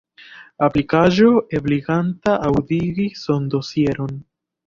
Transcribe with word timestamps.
Aplikaĵo 0.67 1.27
ebliganta 1.59 2.33
aŭdigi 2.49 3.07
sondosieron. 3.27 4.19